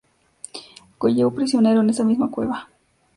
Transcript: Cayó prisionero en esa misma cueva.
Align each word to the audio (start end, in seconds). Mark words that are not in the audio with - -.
Cayó 0.99 1.29
prisionero 1.29 1.81
en 1.81 1.91
esa 1.91 2.03
misma 2.03 2.31
cueva. 2.31 2.67